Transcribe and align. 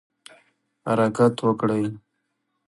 حرکت 0.89 1.35
وکړئ 1.47 1.83